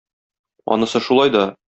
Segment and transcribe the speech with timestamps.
[0.77, 1.49] Анысы шулай да...